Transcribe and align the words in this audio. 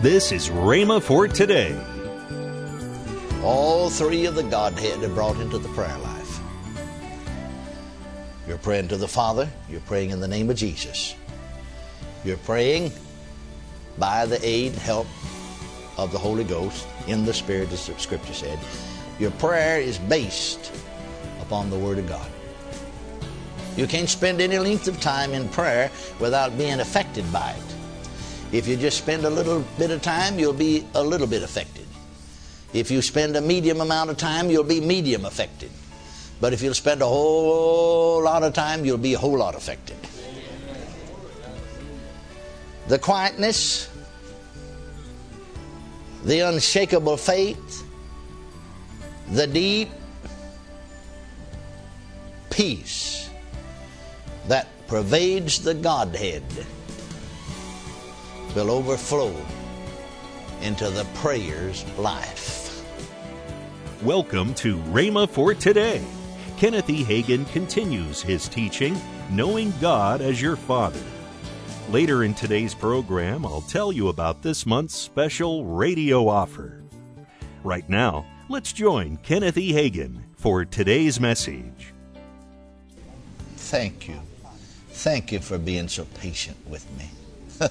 This 0.00 0.32
is 0.32 0.48
Rhema 0.48 1.02
for 1.02 1.28
today. 1.28 1.78
All 3.44 3.90
three 3.90 4.24
of 4.24 4.34
the 4.34 4.42
Godhead 4.42 5.02
are 5.02 5.10
brought 5.10 5.38
into 5.38 5.58
the 5.58 5.68
prayer 5.68 5.98
life. 5.98 6.40
You're 8.48 8.56
praying 8.56 8.88
to 8.88 8.96
the 8.96 9.06
Father, 9.06 9.46
you're 9.68 9.82
praying 9.82 10.08
in 10.08 10.20
the 10.20 10.26
name 10.26 10.48
of 10.48 10.56
Jesus. 10.56 11.14
You're 12.24 12.38
praying 12.38 12.92
by 13.98 14.24
the 14.24 14.40
aid, 14.42 14.72
help 14.72 15.06
of 15.98 16.12
the 16.12 16.18
Holy 16.18 16.44
Ghost 16.44 16.86
in 17.06 17.26
the 17.26 17.34
Spirit, 17.34 17.70
as 17.70 17.86
the 17.86 17.98
Scripture 17.98 18.32
said. 18.32 18.58
Your 19.18 19.32
prayer 19.32 19.82
is 19.82 19.98
based 19.98 20.72
upon 21.42 21.68
the 21.68 21.78
Word 21.78 21.98
of 21.98 22.08
God. 22.08 22.30
You 23.76 23.86
can't 23.86 24.08
spend 24.08 24.40
any 24.40 24.58
length 24.58 24.88
of 24.88 24.98
time 24.98 25.34
in 25.34 25.46
prayer 25.50 25.90
without 26.18 26.56
being 26.56 26.80
affected 26.80 27.30
by 27.30 27.50
it. 27.50 27.79
If 28.52 28.66
you 28.66 28.76
just 28.76 28.98
spend 28.98 29.24
a 29.24 29.30
little 29.30 29.64
bit 29.78 29.90
of 29.90 30.02
time, 30.02 30.38
you'll 30.38 30.52
be 30.52 30.84
a 30.94 31.02
little 31.02 31.28
bit 31.28 31.42
affected. 31.42 31.86
If 32.72 32.90
you 32.90 33.00
spend 33.00 33.36
a 33.36 33.40
medium 33.40 33.80
amount 33.80 34.10
of 34.10 34.16
time, 34.16 34.50
you'll 34.50 34.64
be 34.64 34.80
medium 34.80 35.24
affected. 35.24 35.70
But 36.40 36.52
if 36.52 36.62
you'll 36.62 36.74
spend 36.74 37.02
a 37.02 37.06
whole 37.06 38.22
lot 38.22 38.42
of 38.42 38.52
time, 38.52 38.84
you'll 38.84 38.98
be 38.98 39.14
a 39.14 39.18
whole 39.18 39.38
lot 39.38 39.54
affected. 39.54 39.96
The 42.88 42.98
quietness, 42.98 43.88
the 46.24 46.40
unshakable 46.40 47.18
faith, 47.18 47.84
the 49.30 49.46
deep 49.46 49.90
peace 52.50 53.30
that 54.48 54.66
pervades 54.88 55.60
the 55.60 55.74
Godhead 55.74 56.42
will 58.54 58.70
overflow 58.70 59.34
into 60.62 60.90
the 60.90 61.04
prayer's 61.14 61.84
life. 61.96 62.84
Welcome 64.02 64.54
to 64.54 64.76
Rhema 64.78 65.28
for 65.28 65.54
today. 65.54 66.04
Kenneth 66.56 66.90
E. 66.90 67.04
Hagin 67.04 67.50
continues 67.52 68.22
his 68.22 68.48
teaching, 68.48 69.00
Knowing 69.30 69.72
God 69.80 70.20
as 70.20 70.42
Your 70.42 70.56
Father. 70.56 71.02
Later 71.90 72.24
in 72.24 72.34
today's 72.34 72.74
program, 72.74 73.46
I'll 73.46 73.62
tell 73.62 73.92
you 73.92 74.08
about 74.08 74.42
this 74.42 74.66
month's 74.66 74.94
special 74.94 75.64
radio 75.64 76.28
offer. 76.28 76.82
Right 77.62 77.88
now, 77.88 78.26
let's 78.48 78.72
join 78.72 79.16
Kenneth 79.18 79.58
E. 79.58 79.72
Hagin 79.72 80.22
for 80.36 80.64
today's 80.64 81.20
message. 81.20 81.94
Thank 83.56 84.08
you. 84.08 84.18
Thank 84.88 85.30
you 85.32 85.38
for 85.38 85.56
being 85.56 85.88
so 85.88 86.04
patient 86.04 86.56
with 86.68 86.86
me. 86.98 87.06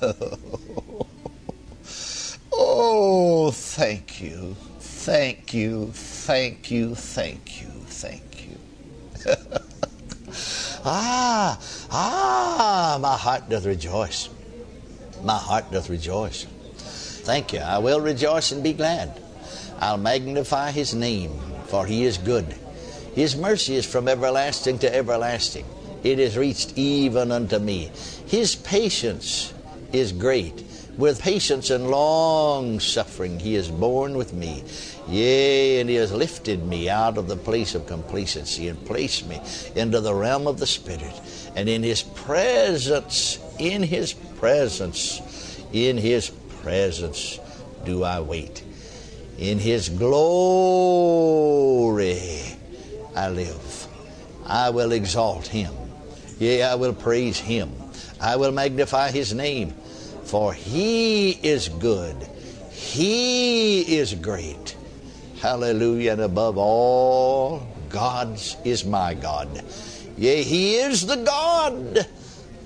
oh, 2.54 3.50
thank 3.52 4.22
you. 4.22 4.56
Thank 4.80 5.54
you. 5.54 5.88
Thank 5.92 6.70
you. 6.70 6.94
Thank 6.94 7.62
you. 7.62 7.70
Thank 7.88 8.48
you. 8.48 8.58
ah, 10.86 11.60
ah, 11.90 13.00
my 13.02 13.18
heart 13.18 13.50
doth 13.50 13.66
rejoice. 13.66 14.30
My 15.24 15.38
heart 15.38 15.72
doth 15.72 15.90
rejoice. 15.90 16.46
Thank 17.26 17.54
you. 17.54 17.60
I 17.60 17.80
will 17.80 18.00
rejoice 18.00 18.52
and 18.52 18.62
be 18.62 18.74
glad. 18.74 19.20
I'll 19.80 19.98
magnify 19.98 20.70
his 20.70 20.94
name, 20.94 21.32
for 21.66 21.88
he 21.88 22.04
is 22.06 22.20
good. 22.20 22.46
His 23.16 23.36
mercy 23.36 23.76
is 23.76 23.88
from 23.88 24.08
everlasting 24.08 24.78
to 24.80 24.96
everlasting. 24.96 25.66
It 26.04 26.20
is 26.20 26.38
reached 26.38 26.78
even 26.78 27.32
unto 27.32 27.58
me. 27.58 27.90
His 28.28 28.56
patience 28.56 29.54
is 29.94 30.12
great. 30.12 30.64
With 30.98 31.22
patience 31.22 31.70
and 31.70 31.90
long 31.90 32.80
suffering, 32.82 33.40
he 33.40 33.56
is 33.56 33.70
borne 33.70 34.18
with 34.18 34.34
me. 34.34 34.64
Yea, 35.08 35.80
and 35.80 35.90
he 35.90 35.96
has 35.96 36.12
lifted 36.12 36.66
me 36.66 36.90
out 36.90 37.18
of 37.18 37.30
the 37.30 37.38
place 37.38 37.74
of 37.74 37.88
complacency 37.88 38.68
and 38.68 38.86
placed 38.86 39.26
me 39.28 39.40
into 39.76 40.02
the 40.02 40.14
realm 40.14 40.46
of 40.46 40.60
the 40.60 40.68
Spirit. 40.68 41.14
And 41.56 41.70
in 41.70 41.84
his 41.84 42.04
presence, 42.04 43.40
in 43.58 43.82
his 43.82 44.12
presence, 44.14 45.22
in 45.72 45.98
his 45.98 46.30
presence 46.62 47.40
do 47.86 48.04
I 48.04 48.20
wait. 48.20 48.64
In 49.38 49.58
his 49.58 49.88
glory 49.88 51.00
I 53.16 53.30
live. 53.30 53.88
I 54.46 54.70
will 54.70 54.92
exalt 54.92 55.48
him. 55.48 55.74
Yea, 56.40 56.64
I 56.64 56.76
will 56.76 56.94
praise 56.94 57.40
him. 57.40 57.72
I 58.20 58.36
will 58.36 58.52
magnify 58.52 59.12
his 59.12 59.34
name. 59.34 59.74
For 60.30 60.54
he 60.54 61.32
is 61.32 61.70
good. 61.70 62.16
He 62.70 63.98
is 63.98 64.14
great. 64.14 64.78
Hallelujah. 65.42 66.12
And 66.12 66.22
above 66.22 66.56
all 66.60 67.68
gods 67.90 68.56
is 68.64 68.86
my 68.86 69.16
God. 69.16 69.64
Yea, 70.20 70.44
he 70.44 70.76
is 70.76 71.08
the 71.08 71.16
God 71.16 72.06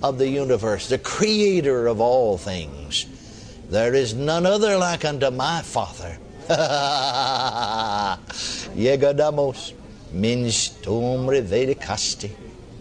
of 0.02 0.18
the 0.18 0.28
universe, 0.28 0.90
the 0.90 0.98
creator 0.98 1.88
of 1.88 2.02
all 2.02 2.38
things. 2.38 3.06
There 3.70 3.94
is 3.94 4.14
none 4.14 4.46
other 4.46 4.76
like 4.76 5.06
unto 5.06 5.32
my 5.32 5.62
Father. 5.62 6.18
Yegadamos 8.76 9.72
minstum 10.14 11.28
revedicasti. 11.32 12.32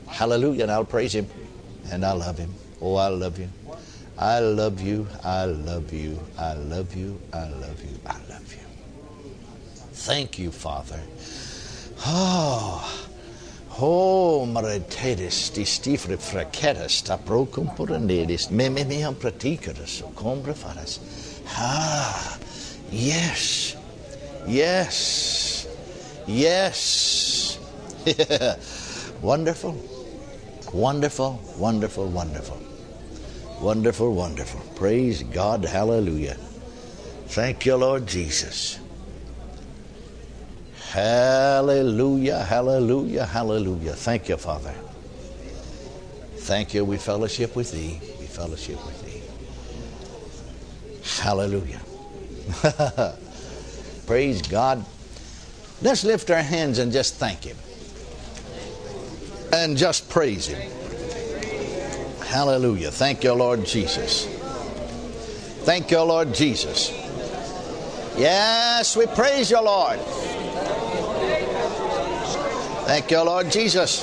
Hallelujah. 0.08 0.64
And 0.64 0.72
I'll 0.72 0.84
praise 0.84 1.14
him 1.14 1.28
and 1.92 2.04
I 2.04 2.10
love 2.10 2.36
him. 2.36 2.52
Oh, 2.80 2.96
I 2.96 3.06
love 3.06 3.38
you. 3.38 3.48
I 4.18 4.40
love 4.40 4.80
you. 4.80 5.06
I 5.24 5.44
love 5.46 5.92
you. 5.92 6.18
I 6.38 6.54
love 6.54 6.94
you. 6.94 7.20
I 7.32 7.48
love 7.48 7.82
you. 7.82 7.98
I 8.06 8.16
love 8.28 8.52
you. 8.52 8.60
Thank 9.92 10.38
you, 10.38 10.50
Father. 10.50 11.00
Oh, 12.04 13.08
oh, 13.80 14.46
maritetis, 14.46 15.50
distifre 15.54 16.16
fracetas, 16.18 17.02
taprocum 17.02 17.74
puranidis, 17.76 18.50
meme 18.50 18.84
meam 18.84 19.14
praticatus, 19.14 20.02
combre 20.16 20.54
faras. 20.54 20.98
Ah, 21.56 22.38
yes, 22.90 23.76
yes, 24.46 25.68
yes. 26.26 27.58
wonderful, 29.22 29.76
wonderful, 30.72 31.40
wonderful, 31.56 32.08
wonderful. 32.08 32.71
Wonderful, 33.62 34.12
wonderful. 34.12 34.60
Praise 34.74 35.22
God. 35.22 35.64
Hallelujah. 35.64 36.34
Thank 37.28 37.64
you, 37.64 37.76
Lord 37.76 38.08
Jesus. 38.08 38.80
Hallelujah, 40.90 42.40
hallelujah, 42.40 43.24
hallelujah. 43.24 43.92
Thank 43.92 44.28
you, 44.28 44.36
Father. 44.36 44.74
Thank 46.38 46.74
you. 46.74 46.84
We 46.84 46.98
fellowship 46.98 47.54
with 47.54 47.70
Thee. 47.70 48.00
We 48.18 48.26
fellowship 48.26 48.84
with 48.84 49.00
Thee. 49.04 49.22
Hallelujah. 51.22 51.80
Praise 54.06 54.42
God. 54.42 54.84
Let's 55.80 56.02
lift 56.02 56.32
our 56.32 56.42
hands 56.42 56.78
and 56.80 56.90
just 56.90 57.14
thank 57.14 57.44
Him. 57.44 57.56
And 59.52 59.76
just 59.76 60.10
praise 60.10 60.48
Him. 60.48 60.81
Hallelujah. 62.32 62.90
Thank 62.90 63.24
you, 63.24 63.34
Lord 63.34 63.66
Jesus. 63.66 64.24
Thank 65.64 65.90
you, 65.90 66.00
Lord 66.00 66.32
Jesus. 66.32 66.90
Yes, 68.16 68.96
we 68.96 69.04
praise 69.04 69.50
you, 69.50 69.62
Lord. 69.62 70.00
Thank 72.86 73.10
you, 73.10 73.22
Lord 73.22 73.50
Jesus. 73.50 74.02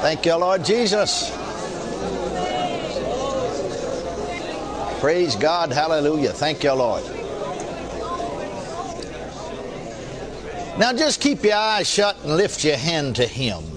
Thank 0.00 0.24
you, 0.24 0.36
Lord 0.36 0.64
Jesus. 0.64 1.30
Praise 5.00 5.36
God. 5.36 5.70
Hallelujah. 5.70 6.32
Thank 6.32 6.64
you, 6.64 6.72
Lord. 6.72 7.04
Now 10.78 10.94
just 10.94 11.20
keep 11.20 11.44
your 11.44 11.56
eyes 11.56 11.86
shut 11.86 12.16
and 12.24 12.38
lift 12.38 12.64
your 12.64 12.78
hand 12.78 13.16
to 13.16 13.26
Him 13.26 13.71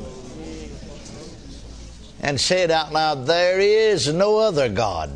and 2.25 2.42
say 2.42 2.63
it 2.63 2.72
out 2.72 2.92
loud 2.92 3.27
there 3.27 3.60
is 3.60 4.12
no 4.12 4.39
other 4.39 4.68
God, 4.68 5.16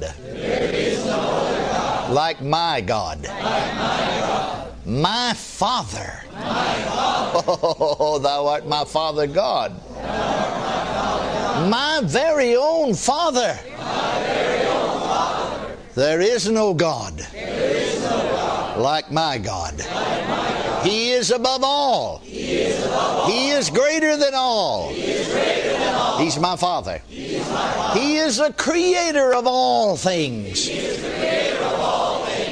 no 1.06 1.12
other 1.12 1.58
God. 1.58 2.12
like 2.12 2.40
my 2.40 2.82
God. 2.82 3.24
Like 3.24 3.42
my, 3.42 4.18
God. 4.20 4.86
my 4.86 5.34
Father. 5.34 6.24
My 6.34 6.44
Father. 6.44 7.16
Oh, 7.62 8.20
thou 8.20 8.48
art 8.48 8.68
my 8.68 8.86
Father 8.86 9.26
God. 9.26 9.74
My, 9.96 10.08
Father 10.12 11.70
my 11.70 12.02
very 12.04 12.56
own 12.56 12.94
Father. 12.94 13.58
My 13.78 14.24
very 14.26 14.66
own 14.68 15.00
Father. 15.02 15.78
There 15.96 16.22
is 16.22 16.48
no 16.48 16.74
God, 16.76 17.18
there 17.34 17.76
is 17.76 18.04
no 18.04 18.10
God. 18.10 18.80
like 18.80 19.12
my 19.12 19.40
God. 19.40 19.80
Like 19.80 19.90
my 19.90 20.50
God. 20.50 20.59
He 20.84 21.12
is 21.12 21.31
above 21.31 21.64
all. 21.64 22.20
He 22.20 22.54
is 22.54 22.86
above 22.86 23.02
all. 23.02 23.28
He 23.28 23.50
is 23.50 23.70
greater 23.70 24.18
than 24.18 24.34
all. 24.34 24.90
He 24.90 25.02
is 25.02 25.28
greater 25.28 25.74
than 25.74 25.94
all. 25.94 26.18
He's 26.20 26.40
my 26.40 26.56
Father. 26.56 27.02
He 27.08 27.36
is 27.36 27.48
He 27.94 28.18
is 28.18 28.38
the 28.38 28.54
creator 28.54 29.34
of 29.34 29.48
all 29.48 29.98
things. 29.98 30.66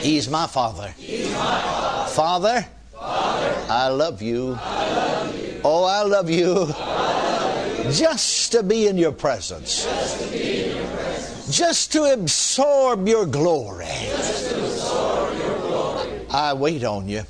He's 0.02 0.30
my 0.30 0.48
Father. 0.48 0.90
Father, 2.10 2.66
I 3.00 3.90
love 3.90 4.22
you. 4.22 4.58
Oh, 5.64 5.84
I 5.84 6.04
love 6.04 6.30
you. 6.30 6.68
Just 7.92 8.52
to 8.54 8.64
be 8.64 8.88
in 8.88 8.98
your 8.98 9.12
presence. 9.12 9.86
Just 11.50 11.92
to 11.94 12.04
absorb 12.14 13.08
your 13.08 13.26
glory. 13.26 13.86
I 16.30 16.54
wait 16.58 16.84
on 16.84 17.08
you. 17.08 17.24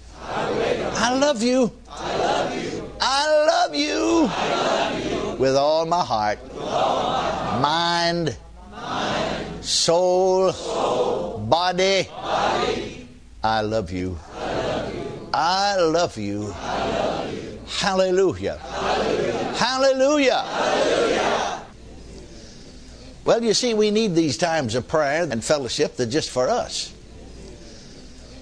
I 0.99 1.13
love 1.15 1.44
you. 1.44 1.71
I 1.89 2.17
love 2.17 2.55
you. 2.55 2.89
I 2.99 3.45
love 3.45 3.75
you. 3.75 5.35
With 5.38 5.55
all 5.55 5.85
my 5.85 6.03
heart, 6.03 6.39
mind, 7.61 8.35
soul, 9.61 10.51
body. 11.47 12.09
I 13.44 13.61
love 13.61 13.91
you. 13.91 14.17
I 15.33 15.75
love 15.77 16.17
you. 16.17 16.51
Hallelujah. 17.67 18.57
Hallelujah. 19.55 20.44
Well, 23.23 23.44
you 23.44 23.53
see, 23.53 23.75
we 23.75 23.91
need 23.91 24.15
these 24.15 24.38
times 24.38 24.73
of 24.73 24.88
prayer 24.88 25.27
and 25.29 25.44
fellowship 25.44 25.95
that 25.97 26.07
just 26.07 26.31
for 26.31 26.49
us. 26.49 26.94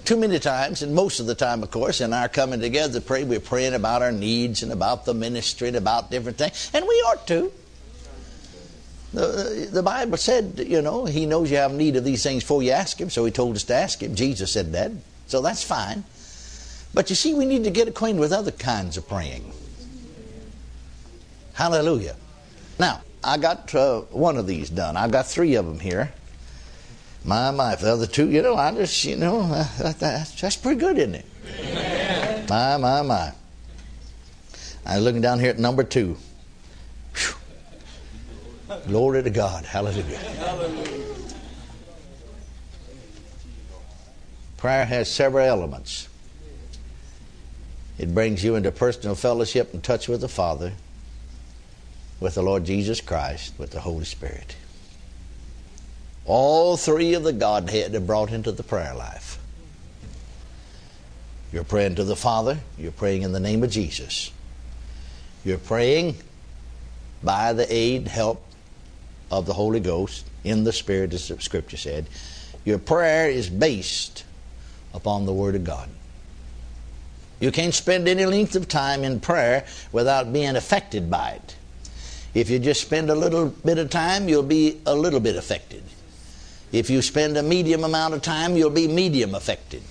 Too 0.06 0.16
many 0.16 0.38
times, 0.38 0.82
and 0.82 0.94
most 0.94 1.18
of 1.18 1.26
the 1.26 1.34
time, 1.34 1.64
of 1.64 1.72
course, 1.72 2.00
in 2.00 2.12
our 2.12 2.28
coming 2.28 2.60
together 2.60 3.00
to 3.00 3.04
pray, 3.04 3.24
we're 3.24 3.40
praying 3.40 3.74
about 3.74 4.02
our 4.02 4.12
needs 4.12 4.62
and 4.62 4.70
about 4.70 5.04
the 5.04 5.12
ministry 5.12 5.66
and 5.66 5.76
about 5.76 6.12
different 6.12 6.38
things, 6.38 6.70
and 6.72 6.86
we 6.86 6.94
ought 6.94 7.26
to. 7.26 7.52
The, 9.12 9.68
the 9.72 9.82
Bible 9.82 10.16
said, 10.16 10.62
you 10.64 10.80
know, 10.80 11.06
He 11.06 11.26
knows 11.26 11.50
you 11.50 11.56
have 11.56 11.72
need 11.72 11.96
of 11.96 12.04
these 12.04 12.22
things 12.22 12.44
before 12.44 12.62
you 12.62 12.70
ask 12.70 13.00
Him, 13.00 13.10
so 13.10 13.24
He 13.24 13.32
told 13.32 13.56
us 13.56 13.64
to 13.64 13.74
ask 13.74 14.00
Him. 14.00 14.14
Jesus 14.14 14.52
said 14.52 14.70
that, 14.74 14.92
so 15.26 15.42
that's 15.42 15.64
fine. 15.64 16.04
But 16.94 17.10
you 17.10 17.16
see, 17.16 17.34
we 17.34 17.44
need 17.44 17.64
to 17.64 17.70
get 17.70 17.88
acquainted 17.88 18.20
with 18.20 18.32
other 18.32 18.52
kinds 18.52 18.96
of 18.96 19.08
praying. 19.08 19.50
Hallelujah. 21.54 22.14
Now, 22.78 23.00
I 23.24 23.38
got 23.38 23.74
uh, 23.74 24.02
one 24.02 24.36
of 24.36 24.46
these 24.46 24.70
done. 24.70 24.96
I've 24.96 25.10
got 25.10 25.26
three 25.26 25.56
of 25.56 25.66
them 25.66 25.80
here. 25.80 26.12
My, 27.26 27.50
my, 27.50 27.74
the 27.74 27.92
other 27.92 28.06
two, 28.06 28.30
you 28.30 28.40
know, 28.40 28.54
I 28.54 28.70
just, 28.70 29.04
you 29.04 29.16
know, 29.16 29.40
uh, 29.40 29.66
that, 29.78 29.98
that's, 29.98 30.40
that's 30.40 30.56
pretty 30.56 30.78
good, 30.78 30.96
isn't 30.96 31.16
it? 31.16 32.48
My, 32.48 32.76
my, 32.76 33.02
my. 33.02 33.32
I'm 34.86 35.00
looking 35.00 35.20
down 35.20 35.40
here 35.40 35.50
at 35.50 35.58
number 35.58 35.82
two. 35.82 36.16
Whew. 37.16 37.34
Glory 38.86 39.24
to 39.24 39.30
God. 39.30 39.64
Hallelujah. 39.64 40.18
Hallelujah. 40.18 41.04
Prayer 44.56 44.84
has 44.84 45.10
several 45.10 45.44
elements. 45.44 46.08
It 47.98 48.14
brings 48.14 48.44
you 48.44 48.54
into 48.54 48.70
personal 48.70 49.16
fellowship 49.16 49.74
and 49.74 49.82
touch 49.82 50.06
with 50.06 50.20
the 50.20 50.28
Father, 50.28 50.74
with 52.20 52.36
the 52.36 52.42
Lord 52.42 52.64
Jesus 52.64 53.00
Christ, 53.00 53.54
with 53.58 53.72
the 53.72 53.80
Holy 53.80 54.04
Spirit. 54.04 54.54
All 56.26 56.76
three 56.76 57.14
of 57.14 57.22
the 57.22 57.32
Godhead 57.32 57.94
are 57.94 58.00
brought 58.00 58.32
into 58.32 58.52
the 58.52 58.62
prayer 58.62 58.94
life. 58.94 59.38
You're 61.52 61.64
praying 61.64 61.94
to 61.96 62.04
the 62.04 62.16
Father, 62.16 62.58
you're 62.76 62.92
praying 62.92 63.22
in 63.22 63.32
the 63.32 63.40
name 63.40 63.62
of 63.62 63.70
Jesus. 63.70 64.32
You're 65.44 65.58
praying 65.58 66.16
by 67.22 67.52
the 67.52 67.72
aid, 67.72 68.08
help 68.08 68.44
of 69.30 69.46
the 69.46 69.52
Holy 69.52 69.80
Ghost 69.80 70.26
in 70.44 70.64
the 70.64 70.72
Spirit, 70.72 71.14
as 71.14 71.28
the 71.28 71.40
Scripture 71.40 71.76
said. 71.76 72.06
Your 72.64 72.78
prayer 72.78 73.30
is 73.30 73.48
based 73.48 74.24
upon 74.92 75.24
the 75.24 75.32
Word 75.32 75.54
of 75.54 75.64
God. 75.64 75.88
You 77.38 77.52
can't 77.52 77.74
spend 77.74 78.08
any 78.08 78.26
length 78.26 78.56
of 78.56 78.66
time 78.66 79.04
in 79.04 79.20
prayer 79.20 79.64
without 79.92 80.32
being 80.32 80.56
affected 80.56 81.10
by 81.10 81.32
it. 81.32 81.56
If 82.34 82.50
you 82.50 82.58
just 82.58 82.80
spend 82.80 83.08
a 83.08 83.14
little 83.14 83.46
bit 83.46 83.78
of 83.78 83.90
time, 83.90 84.28
you'll 84.28 84.42
be 84.42 84.80
a 84.84 84.94
little 84.94 85.20
bit 85.20 85.36
affected. 85.36 85.82
If 86.72 86.90
you 86.90 87.00
spend 87.02 87.36
a 87.36 87.42
medium 87.42 87.84
amount 87.84 88.14
of 88.14 88.22
time, 88.22 88.56
you'll 88.56 88.70
be 88.70 88.88
medium 88.88 89.34
affected. 89.34 89.82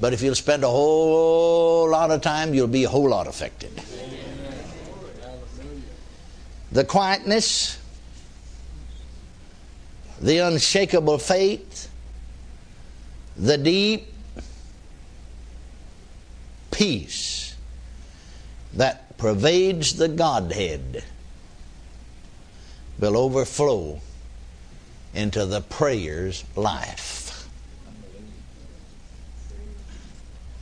But 0.00 0.12
if 0.12 0.22
you'll 0.22 0.34
spend 0.34 0.64
a 0.64 0.68
whole 0.68 1.88
lot 1.88 2.10
of 2.10 2.20
time, 2.20 2.54
you'll 2.54 2.66
be 2.66 2.84
a 2.84 2.88
whole 2.88 3.08
lot 3.08 3.26
affected. 3.26 3.70
The 6.72 6.84
quietness, 6.84 7.78
the 10.20 10.38
unshakable 10.38 11.18
faith, 11.18 11.90
the 13.36 13.58
deep 13.58 14.12
peace 16.70 17.54
that 18.74 19.16
pervades 19.18 19.96
the 19.96 20.08
Godhead 20.08 21.04
will 22.98 23.16
overflow 23.16 24.00
into 25.14 25.46
the 25.46 25.60
prayer's 25.60 26.44
life. 26.56 27.48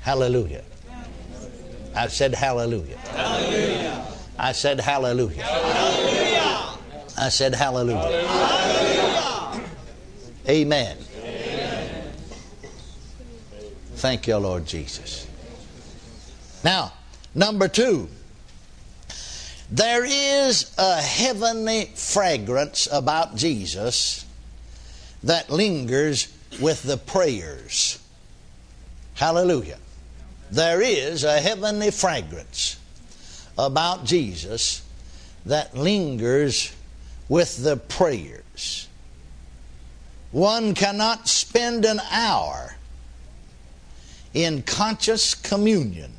Hallelujah. 0.00 0.64
I 1.94 2.06
said 2.06 2.34
hallelujah. 2.34 2.96
hallelujah. 2.96 4.06
I 4.38 4.52
said 4.52 4.80
hallelujah. 4.80 5.42
hallelujah. 5.42 6.78
I 7.18 7.28
said 7.28 7.54
hallelujah. 7.54 8.26
hallelujah. 8.26 9.68
Amen. 10.48 10.96
Amen. 11.22 12.12
Thank 13.96 14.26
you, 14.26 14.36
Lord 14.36 14.66
Jesus. 14.66 15.26
Now, 16.64 16.92
number 17.34 17.68
two. 17.68 18.08
There 19.72 20.04
is 20.04 20.74
a 20.78 21.00
heavenly 21.00 21.92
fragrance 21.94 22.88
about 22.90 23.36
Jesus 23.36 24.24
that 25.22 25.50
lingers 25.50 26.28
with 26.60 26.82
the 26.82 26.96
prayers. 26.96 27.98
Hallelujah. 29.14 29.78
There 30.50 30.80
is 30.80 31.24
a 31.24 31.40
heavenly 31.40 31.90
fragrance 31.90 32.78
about 33.56 34.04
Jesus 34.04 34.82
that 35.46 35.76
lingers 35.76 36.74
with 37.28 37.62
the 37.62 37.76
prayers. 37.76 38.88
One 40.32 40.74
cannot 40.74 41.28
spend 41.28 41.84
an 41.84 42.00
hour 42.10 42.76
in 44.32 44.62
conscious 44.62 45.34
communion 45.34 46.12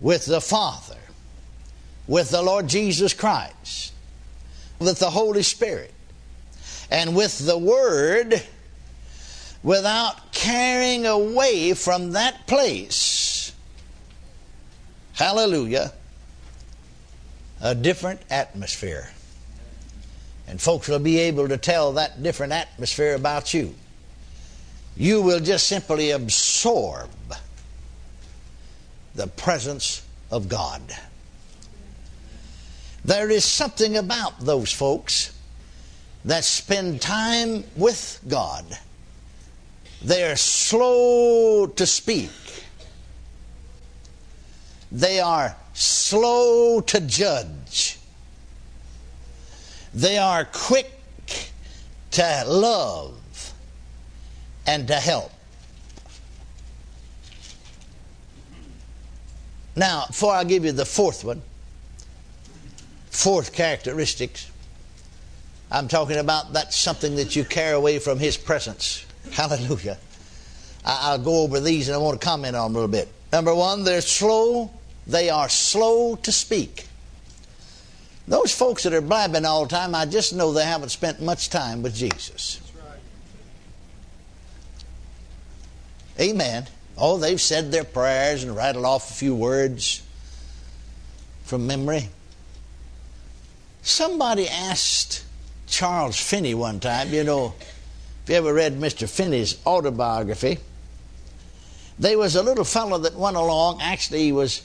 with 0.00 0.26
the 0.26 0.40
Father, 0.40 0.98
with 2.06 2.30
the 2.30 2.42
Lord 2.42 2.68
Jesus 2.68 3.14
Christ, 3.14 3.92
with 4.78 4.98
the 4.98 5.10
Holy 5.10 5.42
Spirit, 5.42 5.92
and 6.90 7.14
with 7.14 7.38
the 7.46 7.58
Word 7.58 8.42
without 9.62 10.32
carrying 10.32 11.06
away 11.06 11.74
from 11.74 12.12
that 12.12 12.46
place, 12.46 13.52
hallelujah, 15.14 15.92
a 17.60 17.74
different 17.74 18.20
atmosphere. 18.30 19.08
And 20.48 20.60
folks 20.60 20.88
will 20.88 20.98
be 20.98 21.18
able 21.18 21.48
to 21.48 21.56
tell 21.56 21.92
that 21.92 22.22
different 22.22 22.52
atmosphere 22.52 23.14
about 23.14 23.54
you. 23.54 23.74
You 24.96 25.22
will 25.22 25.40
just 25.40 25.68
simply 25.68 26.10
absorb 26.10 27.10
the 29.14 29.26
presence 29.28 30.02
of 30.30 30.48
God. 30.48 30.82
There 33.04 33.30
is 33.30 33.44
something 33.44 33.96
about 33.96 34.40
those 34.40 34.72
folks 34.72 35.32
that 36.24 36.44
spend 36.44 37.00
time 37.00 37.64
with 37.76 38.20
God. 38.28 38.64
They 40.02 40.24
are 40.24 40.36
slow 40.36 41.66
to 41.66 41.86
speak. 41.86 42.30
They 44.90 45.20
are 45.20 45.56
slow 45.72 46.80
to 46.80 47.00
judge. 47.00 47.98
They 49.94 50.18
are 50.18 50.44
quick 50.44 50.90
to 52.12 52.44
love 52.46 53.52
and 54.66 54.86
to 54.88 54.94
help. 54.94 55.32
Now, 59.74 60.04
before 60.06 60.34
I 60.34 60.44
give 60.44 60.64
you 60.64 60.72
the 60.72 60.84
fourth 60.84 61.24
one, 61.24 61.42
fourth 63.10 63.52
characteristics, 63.52 64.51
I'm 65.72 65.88
talking 65.88 66.18
about 66.18 66.52
that's 66.52 66.76
something 66.76 67.16
that 67.16 67.34
you 67.34 67.44
carry 67.44 67.72
away 67.72 67.98
from 67.98 68.18
His 68.18 68.36
presence. 68.36 69.06
Hallelujah. 69.32 69.96
I'll 70.84 71.18
go 71.18 71.42
over 71.42 71.60
these 71.60 71.88
and 71.88 71.94
I 71.94 71.98
want 71.98 72.20
to 72.20 72.24
comment 72.24 72.54
on 72.54 72.72
them 72.72 72.76
a 72.76 72.80
little 72.80 72.92
bit. 72.92 73.08
Number 73.32 73.54
one, 73.54 73.82
they're 73.82 74.02
slow. 74.02 74.70
They 75.06 75.30
are 75.30 75.48
slow 75.48 76.16
to 76.16 76.30
speak. 76.30 76.86
Those 78.28 78.52
folks 78.54 78.82
that 78.82 78.92
are 78.92 79.00
blabbing 79.00 79.46
all 79.46 79.64
the 79.64 79.70
time, 79.70 79.94
I 79.94 80.04
just 80.04 80.34
know 80.34 80.52
they 80.52 80.64
haven't 80.64 80.90
spent 80.90 81.22
much 81.22 81.48
time 81.48 81.82
with 81.82 81.94
Jesus. 81.94 82.60
Amen. 86.20 86.66
Oh, 86.98 87.16
they've 87.16 87.40
said 87.40 87.72
their 87.72 87.84
prayers 87.84 88.44
and 88.44 88.54
rattled 88.54 88.84
off 88.84 89.10
a 89.10 89.14
few 89.14 89.34
words 89.34 90.02
from 91.44 91.66
memory. 91.66 92.10
Somebody 93.80 94.48
asked 94.48 95.24
Charles 95.72 96.20
Finney 96.20 96.52
one 96.54 96.80
time, 96.80 97.14
you 97.14 97.24
know, 97.24 97.54
if 98.22 98.30
you 98.30 98.36
ever 98.36 98.52
read 98.52 98.78
Mr. 98.78 99.08
Finney's 99.08 99.56
autobiography, 99.66 100.58
there 101.98 102.18
was 102.18 102.36
a 102.36 102.42
little 102.42 102.64
fellow 102.64 102.98
that 102.98 103.14
went 103.14 103.36
along. 103.36 103.80
Actually, 103.80 104.24
he 104.24 104.32
was 104.32 104.62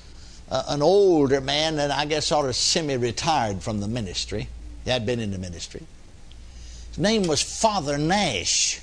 uh, 0.51 0.63
an 0.67 0.81
older 0.81 1.39
man 1.39 1.79
and 1.79 1.93
I 1.93 2.05
guess 2.05 2.27
sort 2.27 2.47
of 2.47 2.55
semi 2.57 2.97
retired 2.97 3.63
from 3.63 3.79
the 3.79 3.87
ministry. 3.87 4.49
He 4.83 4.89
had 4.89 5.05
been 5.05 5.21
in 5.21 5.31
the 5.31 5.37
ministry. 5.37 5.83
His 6.89 6.97
name 6.97 7.23
was 7.23 7.41
Father 7.41 7.97
Nash. 7.97 8.81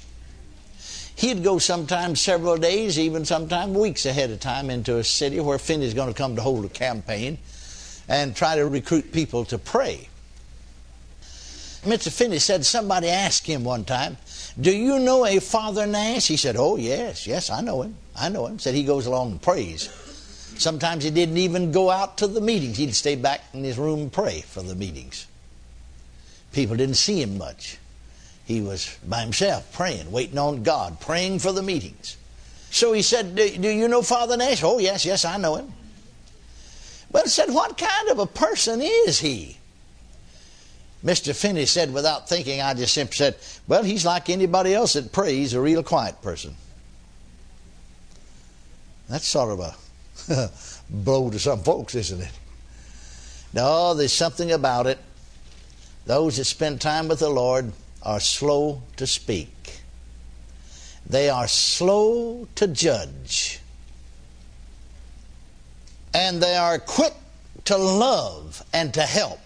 He'd 1.16 1.44
go 1.44 1.58
sometimes 1.58 2.22
several 2.22 2.56
days, 2.56 2.98
even 2.98 3.26
sometimes 3.26 3.76
weeks 3.76 4.06
ahead 4.06 4.30
of 4.30 4.40
time, 4.40 4.70
into 4.70 4.96
a 4.96 5.04
city 5.04 5.40
where 5.40 5.58
Finney's 5.58 5.94
going 5.94 6.12
to 6.12 6.16
come 6.16 6.36
to 6.36 6.42
hold 6.42 6.64
a 6.64 6.68
campaign 6.70 7.38
and 8.08 8.34
try 8.34 8.56
to 8.56 8.66
recruit 8.66 9.12
people 9.12 9.44
to 9.46 9.58
pray. 9.58 10.08
Mr. 11.84 12.10
Finney 12.10 12.38
said 12.38 12.64
somebody 12.64 13.08
asked 13.08 13.46
him 13.46 13.62
one 13.62 13.84
time, 13.84 14.16
Do 14.60 14.74
you 14.74 14.98
know 14.98 15.26
a 15.26 15.38
Father 15.40 15.86
Nash? 15.86 16.26
He 16.28 16.36
said, 16.36 16.56
Oh, 16.58 16.76
yes, 16.76 17.26
yes, 17.26 17.50
I 17.50 17.60
know 17.60 17.82
him. 17.82 17.96
I 18.16 18.28
know 18.28 18.46
him. 18.46 18.58
Said 18.58 18.74
he 18.74 18.84
goes 18.84 19.06
along 19.06 19.32
and 19.32 19.42
prays. 19.42 19.90
Sometimes 20.56 21.04
he 21.04 21.10
didn't 21.10 21.36
even 21.36 21.72
go 21.72 21.90
out 21.90 22.18
to 22.18 22.26
the 22.26 22.40
meetings. 22.40 22.78
He'd 22.78 22.94
stay 22.94 23.16
back 23.16 23.42
in 23.52 23.64
his 23.64 23.76
room 23.76 24.00
and 24.00 24.12
pray 24.12 24.40
for 24.42 24.62
the 24.62 24.74
meetings. 24.74 25.26
People 26.52 26.76
didn't 26.76 26.94
see 26.94 27.20
him 27.20 27.36
much. 27.36 27.78
He 28.46 28.60
was 28.60 28.96
by 29.06 29.22
himself 29.22 29.72
praying, 29.72 30.12
waiting 30.12 30.38
on 30.38 30.62
God, 30.62 31.00
praying 31.00 31.40
for 31.40 31.52
the 31.52 31.62
meetings. 31.62 32.16
So 32.70 32.92
he 32.92 33.02
said, 33.02 33.34
Do, 33.34 33.48
do 33.56 33.68
you 33.68 33.88
know 33.88 34.02
Father 34.02 34.36
Nash? 34.36 34.62
Oh, 34.62 34.78
yes, 34.78 35.04
yes, 35.04 35.24
I 35.24 35.36
know 35.36 35.56
him. 35.56 35.72
Well, 37.10 37.26
said, 37.26 37.50
What 37.50 37.76
kind 37.76 38.08
of 38.08 38.18
a 38.18 38.26
person 38.26 38.80
is 38.80 39.18
he? 39.18 39.58
Mr. 41.04 41.36
Finney 41.36 41.66
said, 41.66 41.92
without 41.92 42.28
thinking, 42.28 42.62
I 42.62 42.72
just 42.72 42.94
simply 42.94 43.16
said, 43.16 43.36
Well, 43.68 43.82
he's 43.82 44.06
like 44.06 44.30
anybody 44.30 44.74
else 44.74 44.94
that 44.94 45.12
prays, 45.12 45.52
a 45.52 45.60
real 45.60 45.82
quiet 45.82 46.22
person. 46.22 46.54
That's 49.08 49.26
sort 49.26 49.52
of 49.52 49.60
a 49.60 50.50
blow 50.90 51.30
to 51.30 51.38
some 51.38 51.62
folks, 51.62 51.94
isn't 51.94 52.22
it? 52.22 52.32
No, 53.52 53.92
there's 53.92 54.14
something 54.14 54.50
about 54.50 54.86
it. 54.86 54.98
Those 56.06 56.38
that 56.38 56.44
spend 56.44 56.80
time 56.80 57.08
with 57.08 57.18
the 57.18 57.28
Lord 57.28 57.72
are 58.02 58.20
slow 58.20 58.82
to 58.96 59.06
speak, 59.06 59.80
they 61.06 61.28
are 61.28 61.48
slow 61.48 62.48
to 62.54 62.66
judge, 62.66 63.60
and 66.14 66.42
they 66.42 66.56
are 66.56 66.78
quick 66.78 67.12
to 67.66 67.76
love 67.76 68.62
and 68.72 68.92
to 68.94 69.02
help. 69.02 69.40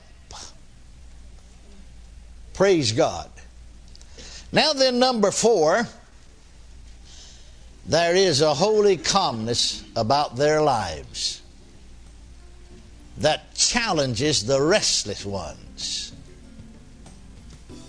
Praise 2.58 2.90
God. 2.90 3.30
Now, 4.50 4.72
then, 4.72 4.98
number 4.98 5.30
four, 5.30 5.86
there 7.86 8.16
is 8.16 8.40
a 8.40 8.52
holy 8.52 8.96
calmness 8.96 9.84
about 9.94 10.34
their 10.34 10.60
lives 10.60 11.40
that 13.18 13.54
challenges 13.54 14.44
the 14.44 14.60
restless 14.60 15.24
ones. 15.24 16.12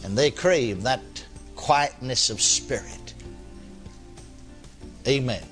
And 0.04 0.16
they 0.16 0.30
crave 0.30 0.84
that 0.84 1.02
quietness 1.56 2.30
of 2.30 2.40
spirit. 2.40 3.16
Amen. 5.08 5.44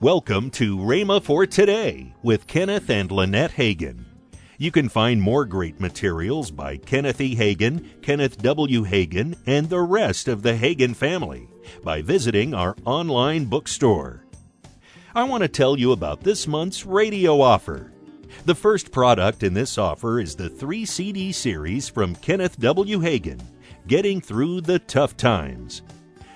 Welcome 0.00 0.52
to 0.52 0.76
Rhema 0.76 1.20
for 1.20 1.46
Today 1.46 2.14
with 2.22 2.46
Kenneth 2.46 2.88
and 2.88 3.10
Lynette 3.10 3.54
Hagin. 3.54 4.04
You 4.58 4.70
can 4.70 4.88
find 4.88 5.20
more 5.20 5.44
great 5.44 5.80
materials 5.80 6.50
by 6.50 6.78
Kenneth 6.78 7.20
E. 7.20 7.36
Hagin, 7.36 8.00
Kenneth 8.00 8.38
W. 8.38 8.84
Hagin, 8.84 9.36
and 9.46 9.68
the 9.68 9.80
rest 9.80 10.28
of 10.28 10.42
the 10.42 10.54
Hagin 10.54 10.96
family 10.96 11.48
by 11.84 12.00
visiting 12.00 12.54
our 12.54 12.74
online 12.86 13.44
bookstore. 13.44 14.24
I 15.14 15.24
want 15.24 15.42
to 15.42 15.48
tell 15.48 15.78
you 15.78 15.92
about 15.92 16.22
this 16.22 16.46
month's 16.46 16.86
radio 16.86 17.40
offer. 17.40 17.92
The 18.46 18.54
first 18.54 18.92
product 18.92 19.42
in 19.42 19.52
this 19.52 19.76
offer 19.76 20.20
is 20.20 20.34
the 20.34 20.48
3 20.48 20.86
CD 20.86 21.32
series 21.32 21.88
from 21.88 22.16
Kenneth 22.16 22.58
W. 22.58 23.00
Hagin, 23.00 23.40
Getting 23.86 24.22
Through 24.22 24.62
the 24.62 24.78
Tough 24.78 25.18
Times. 25.18 25.82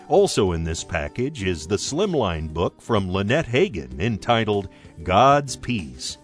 Also 0.09 0.53
in 0.53 0.65
this 0.65 0.85
package 0.85 1.45
is 1.45 1.67
the 1.67 1.77
Slimline 1.77 2.53
book 2.53 2.83
from 2.83 3.11
Lynette 3.11 3.47
Hagin 3.47 3.99
entitled 3.99 4.69
God's 5.03 5.57
Peace. 5.57 6.19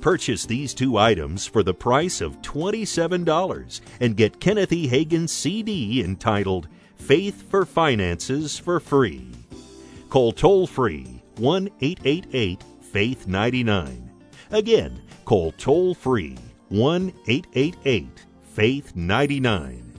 Purchase 0.00 0.46
these 0.46 0.74
two 0.74 0.96
items 0.96 1.46
for 1.46 1.62
the 1.62 1.74
price 1.74 2.20
of 2.20 2.40
$27 2.42 3.80
and 4.00 4.16
get 4.16 4.40
Kenneth 4.40 4.72
E. 4.72 4.86
Hagin's 4.86 5.32
CD 5.32 6.02
entitled 6.02 6.68
Faith 6.96 7.50
for 7.50 7.64
Finances 7.64 8.58
for 8.58 8.78
free. 8.80 9.28
Call 10.08 10.32
toll 10.32 10.66
free 10.66 11.22
1 11.36 11.68
888 11.80 12.62
Faith 12.80 13.26
99. 13.26 14.10
Again, 14.50 15.02
call 15.24 15.52
toll 15.52 15.94
free 15.94 16.38
1 16.68 17.12
888 17.26 18.24
Faith 18.54 18.96
99. 18.96 19.92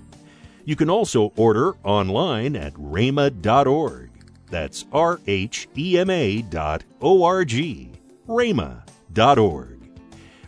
You 0.65 0.75
can 0.75 0.89
also 0.89 1.33
order 1.35 1.75
online 1.83 2.55
at 2.55 2.73
rhema.org. 2.73 4.09
That's 4.49 4.85
R 4.91 5.19
H 5.27 5.67
E 5.77 5.97
M 5.99 6.09
A 6.09 6.41
dot 6.41 6.83
O 7.01 7.23
R 7.23 7.45
G. 7.45 7.91
rhema.org. 8.27 9.78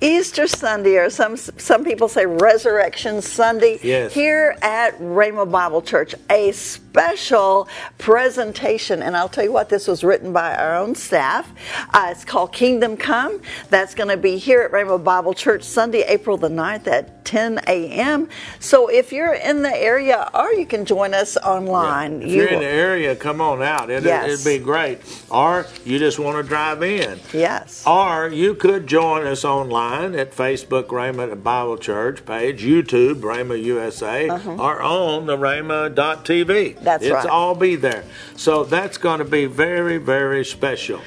Easter 0.00 0.46
Sunday, 0.46 0.96
or 0.96 1.10
some 1.10 1.36
some 1.36 1.84
people 1.84 2.08
say 2.08 2.24
Resurrection 2.24 3.20
Sunday, 3.20 3.78
Yes. 3.82 4.14
here 4.14 4.56
at 4.62 4.98
Rhema 4.98 5.50
Bible 5.50 5.82
Church, 5.82 6.14
a 6.30 6.52
special 6.52 7.68
presentation. 7.98 9.02
And 9.02 9.16
I'll 9.16 9.28
tell 9.28 9.44
you 9.44 9.52
what, 9.52 9.68
this 9.68 9.86
was 9.86 10.02
written 10.02 10.32
by 10.32 10.54
our 10.56 10.74
own 10.76 10.94
staff. 10.94 11.50
Uh, 11.92 12.08
it's 12.10 12.24
called 12.24 12.52
Kingdom 12.52 12.96
Come. 12.96 13.42
That's 13.68 13.94
going 13.94 14.08
to 14.08 14.16
be 14.16 14.38
here 14.38 14.62
at 14.62 14.72
Rhema 14.72 15.02
Bible 15.02 15.34
Church 15.34 15.62
Sunday, 15.64 16.02
April 16.06 16.36
the 16.38 16.48
9th 16.48 16.86
at 16.86 17.19
10 17.24 17.60
a.m. 17.66 18.28
So 18.58 18.88
if 18.88 19.12
you're 19.12 19.34
in 19.34 19.62
the 19.62 19.74
area, 19.74 20.28
or 20.34 20.52
you 20.52 20.66
can 20.66 20.84
join 20.84 21.14
us 21.14 21.36
online. 21.36 22.22
If 22.22 22.28
you 22.28 22.36
you're 22.36 22.48
in 22.48 22.60
the 22.60 22.66
area, 22.66 23.14
come 23.16 23.40
on 23.40 23.62
out. 23.62 23.90
It, 23.90 24.04
Yes. 24.04 24.28
It'd 24.28 24.44
be 24.60 24.64
great. 24.64 24.98
Or 25.30 25.66
you 25.84 25.98
just 25.98 26.18
want 26.18 26.36
to 26.36 26.42
drive 26.42 26.82
in. 26.82 27.20
yes. 27.32 27.84
Or 27.86 28.28
you 28.28 28.54
could 28.54 28.86
join 28.86 29.26
us 29.26 29.44
online 29.44 30.14
at 30.14 30.32
Facebook 30.34 30.86
Rhema 30.86 31.40
Bible 31.42 31.76
Church 31.78 32.24
page, 32.24 32.62
YouTube 32.62 33.20
Rhema 33.20 33.62
USA, 33.62 34.28
or 34.28 34.82
on 34.82 35.26
the 35.26 35.36
Rhema.tv. 35.36 36.72
Uh-huh. 36.76 36.80
That's 36.82 37.04
it's 37.04 37.12
right. 37.12 37.26
all 37.26 37.54
be 37.54 37.76
there. 37.76 38.04
So 38.36 38.64
that's 38.64 38.98
going 38.98 39.18
to 39.18 39.24
be 39.24 39.44
very, 39.46 39.98
very 39.98 40.44
special. 40.44 41.00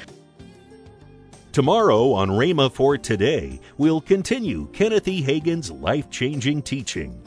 Tomorrow 1.54 2.10
on 2.10 2.30
Rhema 2.30 2.68
for 2.72 2.98
Today, 2.98 3.60
we'll 3.78 4.00
continue 4.00 4.66
Kenneth 4.72 5.06
E. 5.06 5.22
Hagin's 5.22 5.70
life 5.70 6.10
changing 6.10 6.62
teaching. 6.62 7.22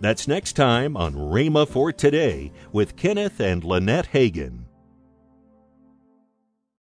That's 0.00 0.26
next 0.26 0.54
time 0.54 0.96
on 0.96 1.12
Rhema 1.12 1.68
for 1.68 1.92
Today 1.92 2.52
with 2.72 2.96
Kenneth 2.96 3.38
and 3.38 3.62
Lynette 3.62 4.08
Hagin. 4.14 4.65